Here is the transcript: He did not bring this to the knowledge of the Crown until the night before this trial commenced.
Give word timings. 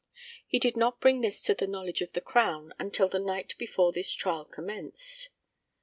He 0.47 0.57
did 0.57 0.75
not 0.75 0.99
bring 0.99 1.21
this 1.21 1.43
to 1.43 1.53
the 1.53 1.67
knowledge 1.67 2.01
of 2.01 2.13
the 2.13 2.21
Crown 2.21 2.73
until 2.79 3.07
the 3.07 3.19
night 3.19 3.53
before 3.59 3.91
this 3.91 4.11
trial 4.11 4.45
commenced. 4.45 5.29